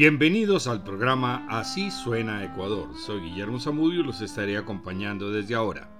[0.00, 2.88] Bienvenidos al programa Así suena Ecuador.
[2.96, 5.90] Soy Guillermo Zamudio y los estaré acompañando desde ahora.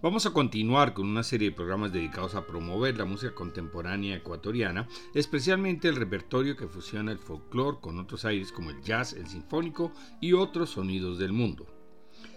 [0.00, 4.86] Vamos a continuar con una serie de programas dedicados a promover la música contemporánea ecuatoriana,
[5.12, 9.90] especialmente el repertorio que fusiona el folclore con otros aires como el jazz, el sinfónico
[10.20, 11.66] y otros sonidos del mundo.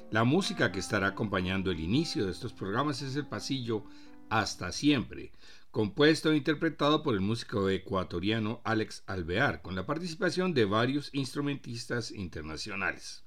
[0.10, 3.84] La música que estará acompañando el inicio de estos programas es el pasillo
[4.30, 5.32] Hasta siempre,
[5.72, 12.12] compuesto e interpretado por el músico ecuatoriano Alex Alvear, con la participación de varios instrumentistas
[12.12, 13.24] internacionales.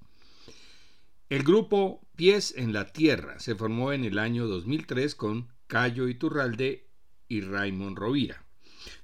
[1.29, 6.89] El grupo Pies en la Tierra se formó en el año 2003 con Cayo Iturralde
[7.29, 8.45] y Raymond Rovira.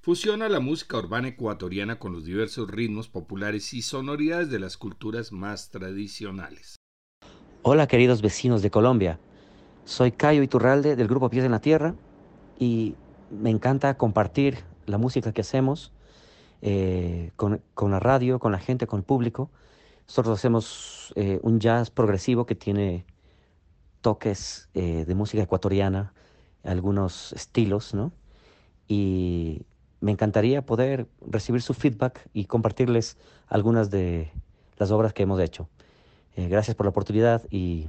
[0.00, 5.32] Fusiona la música urbana ecuatoriana con los diversos ritmos populares y sonoridades de las culturas
[5.32, 6.76] más tradicionales.
[7.62, 9.20] Hola queridos vecinos de Colombia,
[9.84, 11.94] soy Cayo Iturralde del grupo Pies en la Tierra
[12.58, 12.94] y
[13.30, 15.92] me encanta compartir la música que hacemos
[16.62, 19.50] eh, con, la radio, con la gente, con el público.
[20.06, 23.04] Nosotros hacemos eh, un jazz progresivo que tiene
[24.00, 26.14] toques eh, de música ecuatoriana,
[26.62, 28.12] algunos estilos, ¿no?
[28.86, 29.62] Y
[30.00, 34.30] me encantaría poder recibir su feedback y compartirles algunas de
[34.76, 35.68] las obras que hemos hecho.
[36.36, 37.88] gracias por la oportunidad y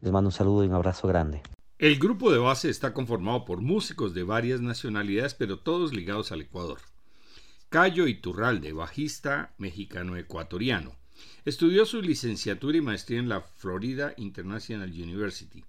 [0.00, 1.42] les mando un saludo y un abrazo grande.
[1.78, 6.42] El grupo de base está conformado por músicos de varias nacionalidades, pero todos ligados al
[6.42, 6.78] Ecuador.
[7.70, 10.96] Cayo Iturralde, bajista mexicano-ecuatoriano.
[11.44, 15.64] Estudió su licenciatura y maestría en la Florida International University.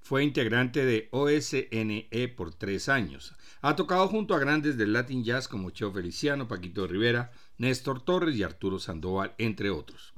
[0.00, 3.34] Fue integrante de OSNE por tres años.
[3.60, 8.36] Ha tocado junto a grandes del Latin Jazz como Cheo Feliciano, Paquito Rivera, Néstor Torres
[8.36, 10.14] y Arturo Sandoval, entre otros.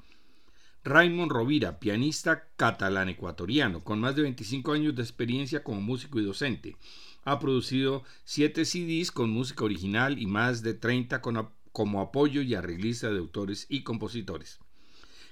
[0.84, 6.25] Raymond Rovira, pianista catalán ecuatoriano, con más de 25 años de experiencia como músico y
[6.25, 6.76] docente.
[7.25, 11.22] Ha producido 7 CDs con música original y más de 30
[11.71, 14.59] como apoyo y arreglista de autores y compositores.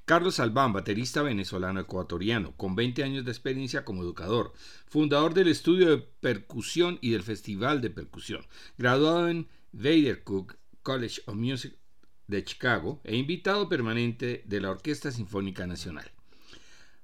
[0.04, 4.52] Carlos Albán, baterista venezolano-ecuatoriano, con 20 años de experiencia como educador,
[4.86, 8.46] fundador del estudio de percusión y del Festival de Percusión,
[8.78, 11.79] graduado en Vader Cook College of Music
[12.30, 16.10] de Chicago e invitado permanente de la Orquesta Sinfónica Nacional.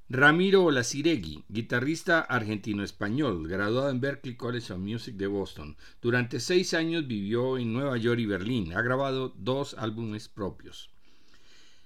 [0.09, 5.76] Ramiro Olaciregui, guitarrista argentino-español, graduado en Berklee College of Music de Boston.
[6.00, 8.72] Durante seis años vivió en Nueva York y Berlín.
[8.72, 10.91] Ha grabado dos álbumes propios.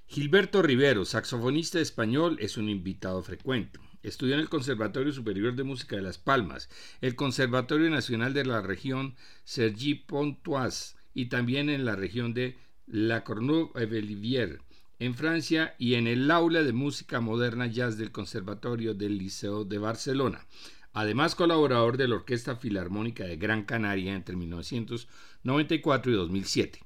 [0.07, 3.81] Gilberto Rivero, saxofonista español, es un invitado frecuente.
[4.03, 6.69] Estudió en el Conservatorio Superior de Música de Las Palmas,
[7.01, 9.15] el Conservatorio Nacional de la región
[9.45, 12.59] Sergi Pontoise y también en la región de
[12.93, 14.61] la Cornue-Olivier
[14.99, 19.79] en Francia y en el Aula de Música Moderna Jazz del Conservatorio del Liceo de
[19.79, 20.47] Barcelona.
[20.93, 26.81] Además, colaborador de la Orquesta Filarmónica de Gran Canaria entre 1994 y 2007.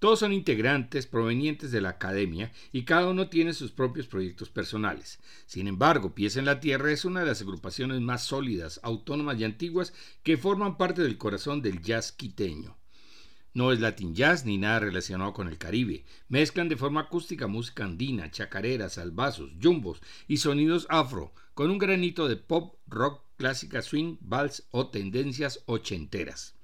[0.00, 5.20] Todos son integrantes provenientes de la academia y cada uno tiene sus propios proyectos personales.
[5.46, 9.44] Sin embargo, Pies en la Tierra es una de las agrupaciones más sólidas, autónomas y
[9.44, 9.94] antiguas
[10.24, 12.76] que forman parte del corazón del jazz quiteño.
[13.54, 16.04] No es latin jazz ni nada relacionado con el Caribe.
[16.28, 22.26] Mezclan de forma acústica música andina, chacareras, salvazos, jumbos y sonidos afro, con un granito
[22.26, 26.56] de pop, rock, clásica swing, vals o tendencias ochenteras.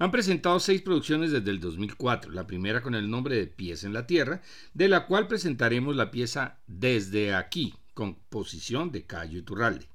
[0.00, 3.92] Han presentado seis producciones desde el 2004, la primera con el nombre de Pies en
[3.92, 9.86] la Tierra, de la cual presentaremos la pieza Desde aquí, composición de Cayo Iturralde.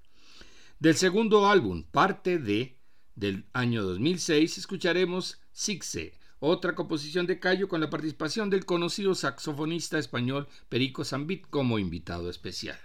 [0.79, 2.77] Del segundo álbum, parte de,
[3.15, 9.97] del año 2006, escucharemos Sixe, otra composición de Cayo con la participación del conocido saxofonista
[9.97, 12.79] español Perico Zambit como invitado especial.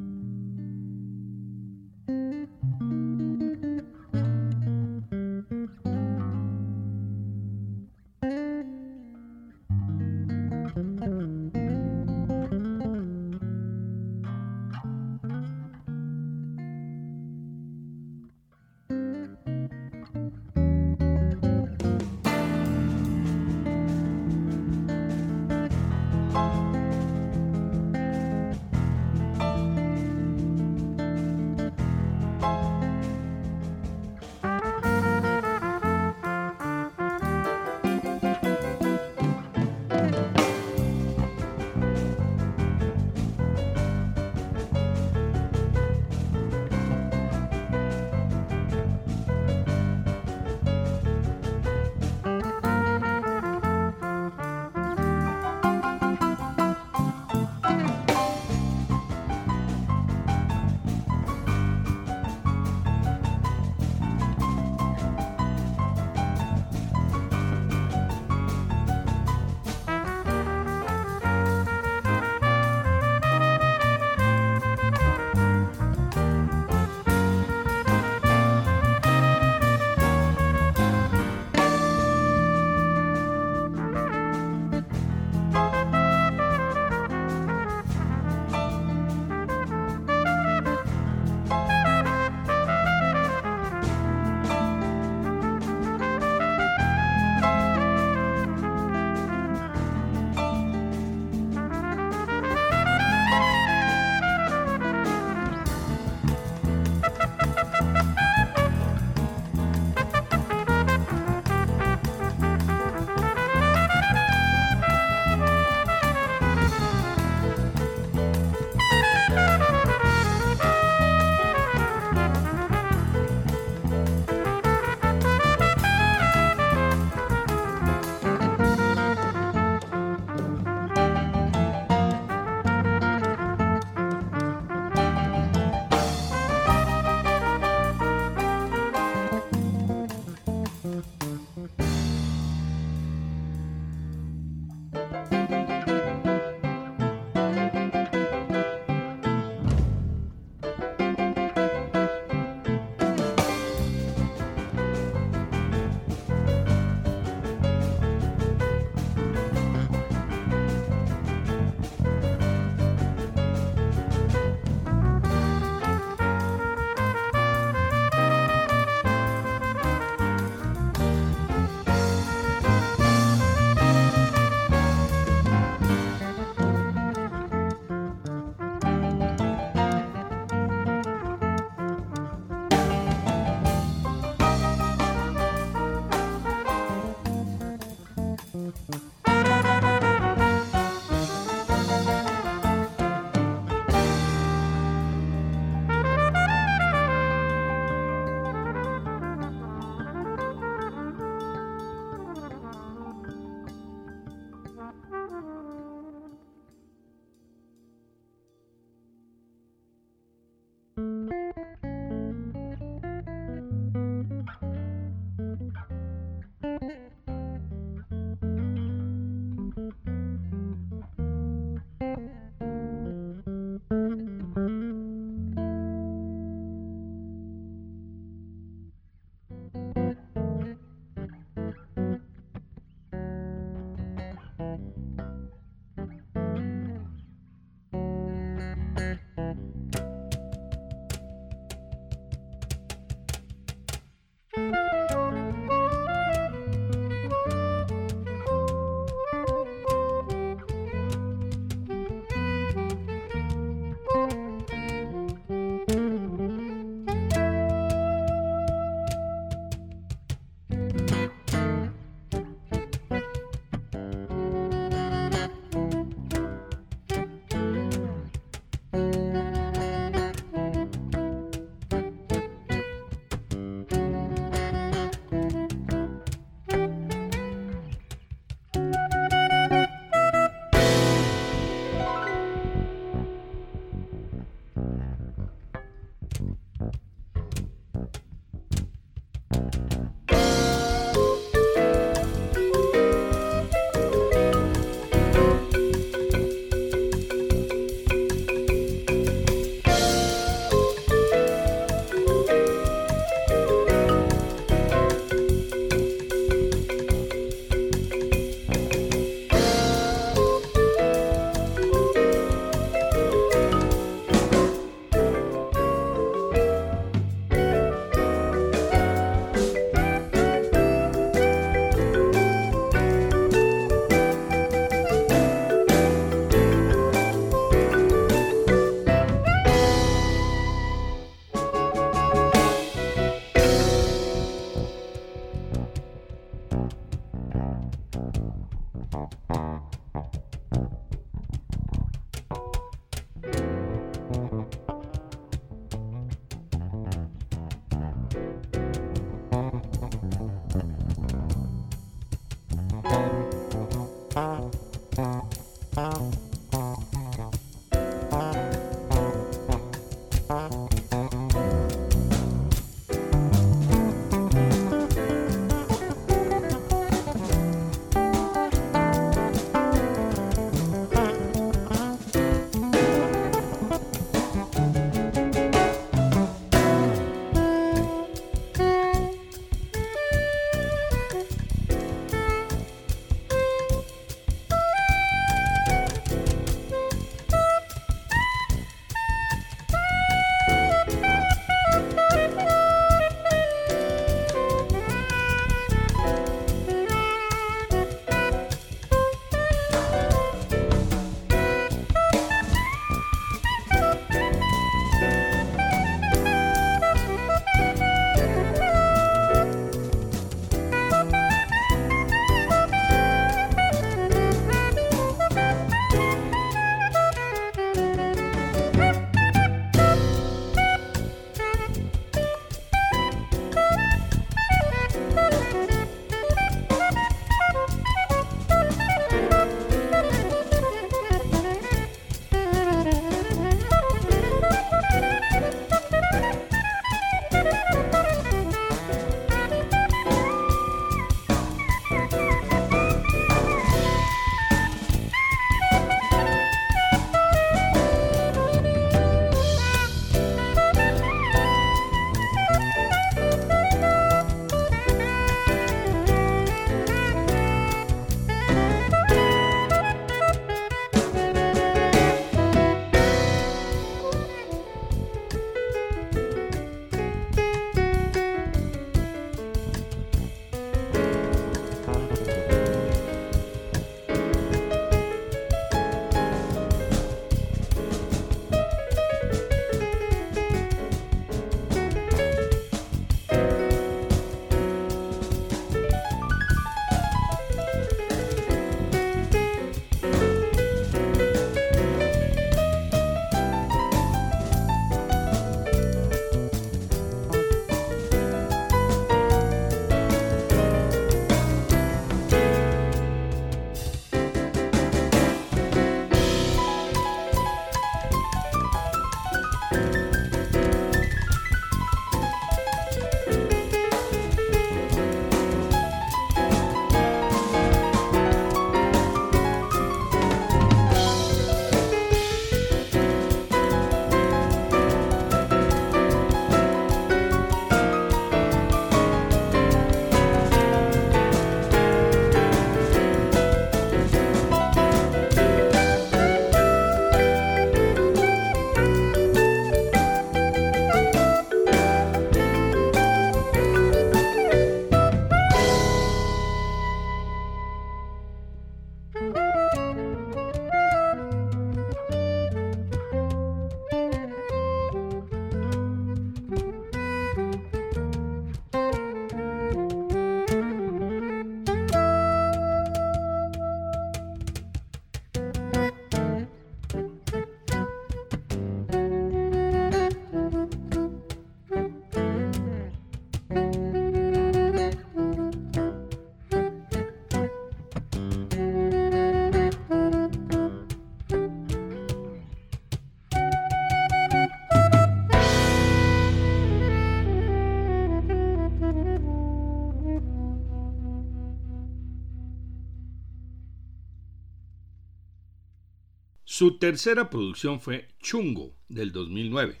[596.72, 600.00] Su tercera producción fue Chungo, del 2009.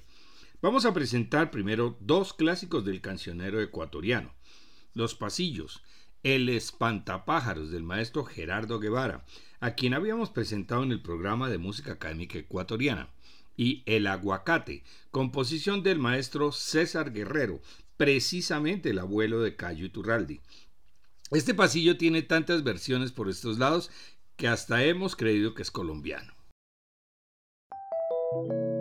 [0.62, 4.32] Vamos a presentar primero dos clásicos del cancionero ecuatoriano.
[4.94, 5.82] Los Pasillos,
[6.22, 9.26] El Espantapájaros del maestro Gerardo Guevara,
[9.58, 13.10] a quien habíamos presentado en el programa de música académica ecuatoriana,
[13.56, 17.60] y El Aguacate, composición del maestro César Guerrero,
[17.96, 20.40] precisamente el abuelo de Cayo Iturraldi.
[21.32, 23.90] Este pasillo tiene tantas versiones por estos lados
[24.36, 26.39] que hasta hemos creído que es colombiano.
[28.32, 28.79] Thank you.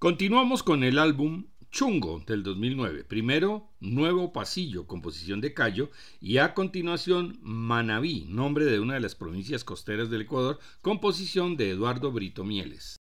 [0.00, 3.04] Continuamos con el álbum Chungo del 2009.
[3.04, 5.90] Primero, Nuevo Pasillo, composición de Cayo,
[6.22, 11.68] y a continuación Manabí, nombre de una de las provincias costeras del Ecuador, composición de
[11.68, 12.99] Eduardo Brito Mieles.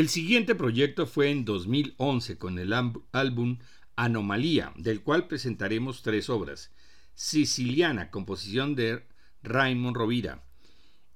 [0.00, 3.58] El siguiente proyecto fue en 2011 con el álbum
[3.96, 6.72] Anomalía, del cual presentaremos tres obras.
[7.14, 9.04] Siciliana, composición de
[9.42, 10.42] Raymond Rovira.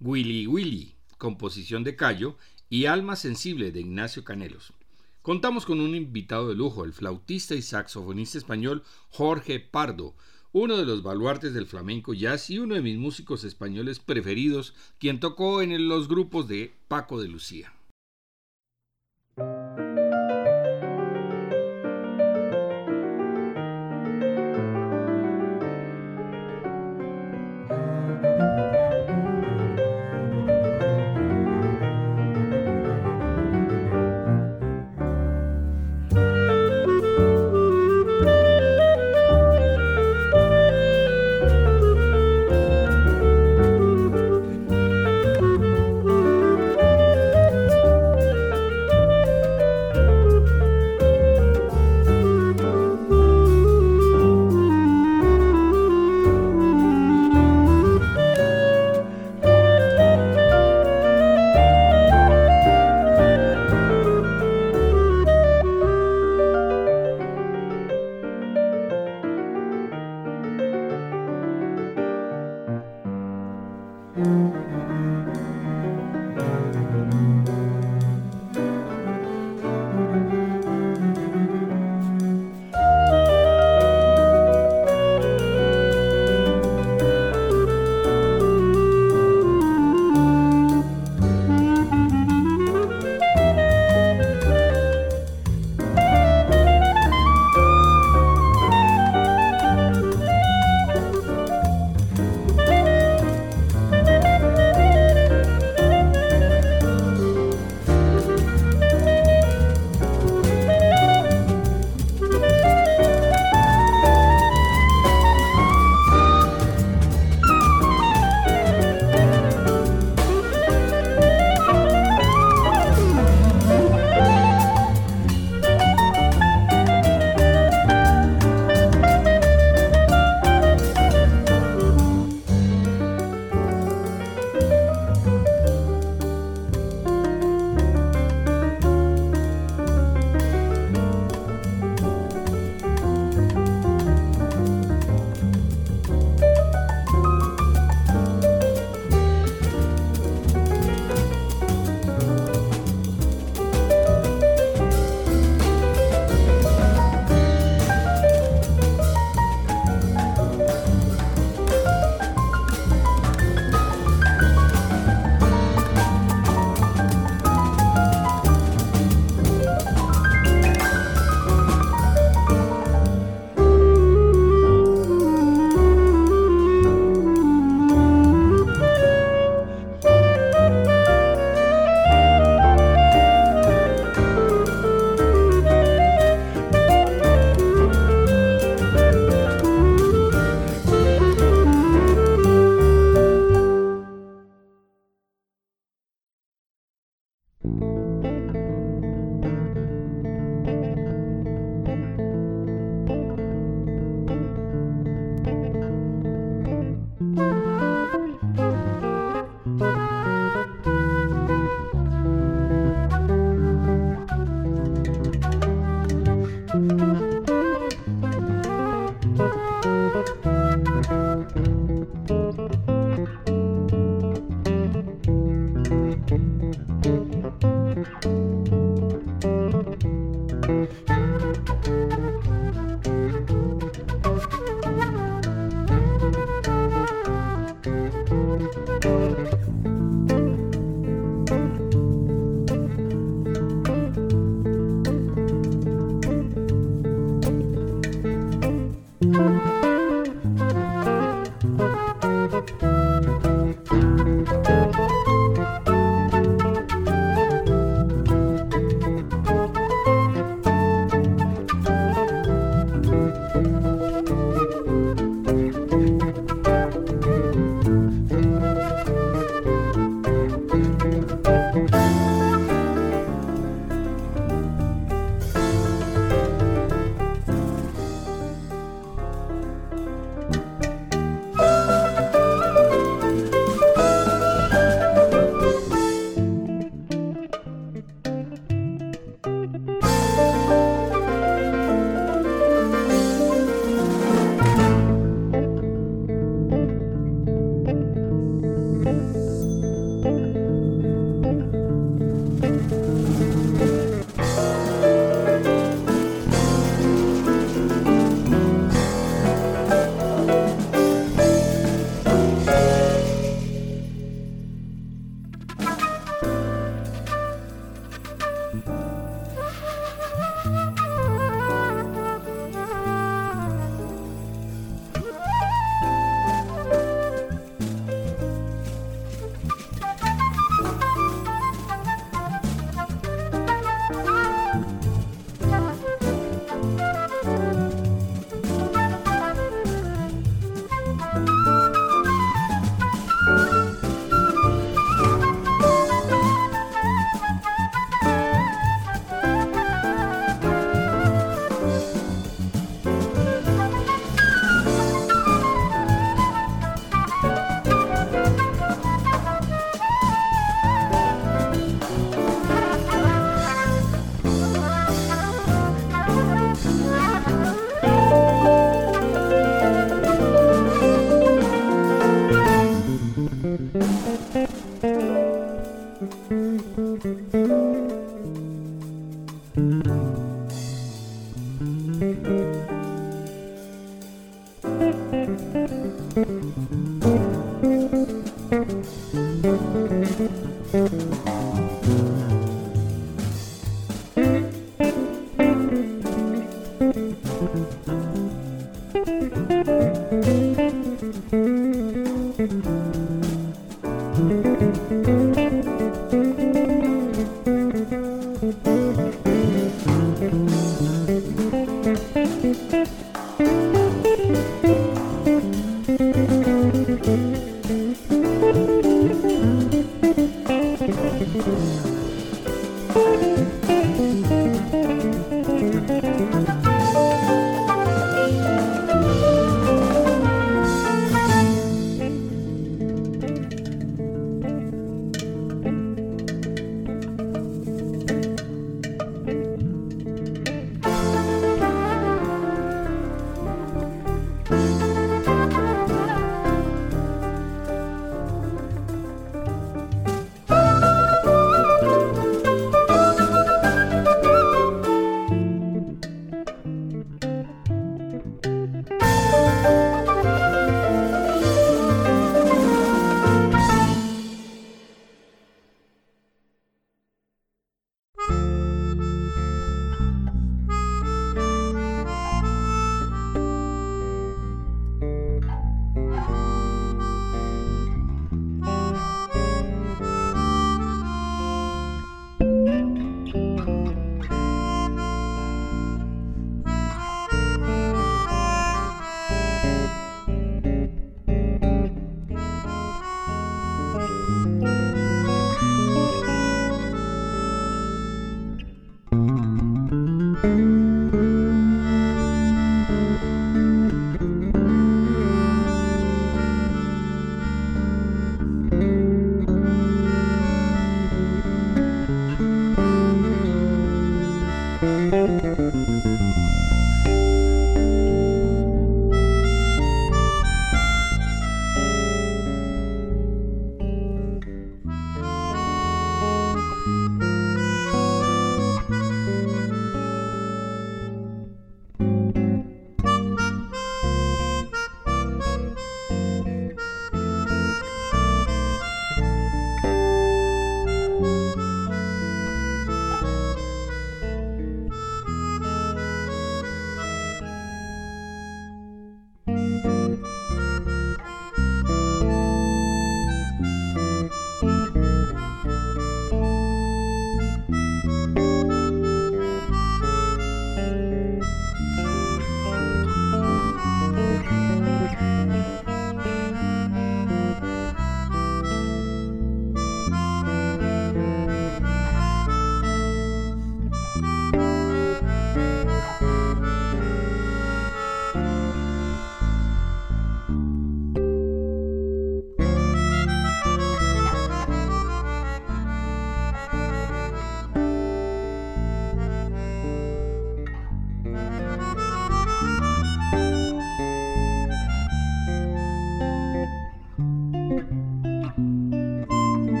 [0.00, 2.38] Willy Willy, composición de Cayo.
[2.70, 4.72] Y Alma Sensible de Ignacio Canelos.
[5.20, 10.16] Contamos con un invitado de lujo, el flautista y saxofonista español Jorge Pardo,
[10.52, 15.20] uno de los baluartes del flamenco jazz y uno de mis músicos españoles preferidos, quien
[15.20, 17.74] tocó en los grupos de Paco de Lucía.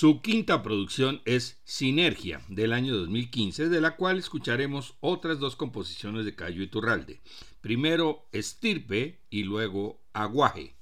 [0.00, 6.24] Su quinta producción es Sinergia, del año 2015, de la cual escucharemos otras dos composiciones
[6.24, 7.20] de Cayo Iturralde.
[7.60, 10.74] Primero Estirpe y luego Aguaje.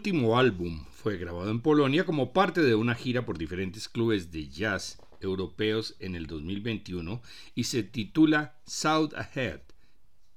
[0.00, 4.48] Último álbum fue grabado en Polonia como parte de una gira por diferentes clubes de
[4.48, 7.20] jazz europeos en el 2021
[7.54, 9.60] y se titula South Ahead,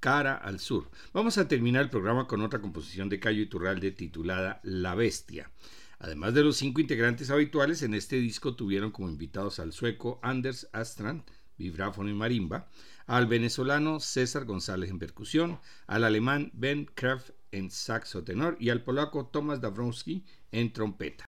[0.01, 0.91] Cara al Sur.
[1.13, 5.49] Vamos a terminar el programa con otra composición de Cayo Iturralde titulada La Bestia.
[5.97, 10.67] Además de los cinco integrantes habituales, en este disco tuvieron como invitados al sueco Anders
[10.73, 11.23] Astrand,
[11.57, 12.67] vibráfono y marimba,
[13.05, 18.83] al venezolano César González en percusión, al alemán Ben Kraft en saxo tenor y al
[18.83, 21.25] polaco Tomasz Dabrowski en trompeta.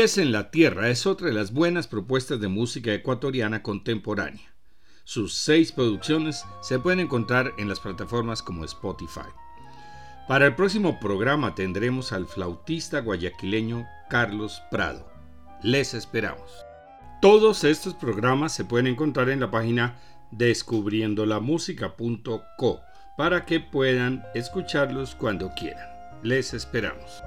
[0.00, 4.54] Pies en la Tierra es otra de las buenas propuestas de música ecuatoriana contemporánea.
[5.04, 9.28] Sus seis producciones se pueden encontrar en las plataformas como Spotify.
[10.26, 15.06] Para el próximo programa tendremos al flautista guayaquileño Carlos Prado.
[15.62, 16.50] Les esperamos.
[17.20, 22.80] Todos estos programas se pueden encontrar en la página descubriendolamusica.co
[23.18, 25.90] para que puedan escucharlos cuando quieran.
[26.22, 27.22] Les esperamos.